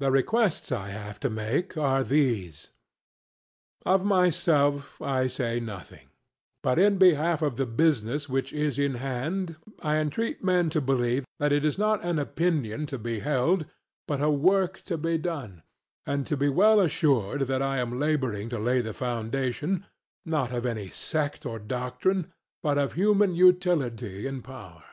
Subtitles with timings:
[0.00, 2.72] The requests I have to make are these.
[3.86, 6.08] Of myself I say nothing;
[6.62, 11.24] but in behalf of the business which is in hand I entreat men to believe
[11.38, 13.64] that it is not an opinion to be held,
[14.06, 15.62] but a work to be done;
[16.04, 19.86] and to be well assured that I am labouring to lay the foundation,
[20.26, 22.30] not of any sect or doctrine,
[22.62, 24.84] but of human utility and power.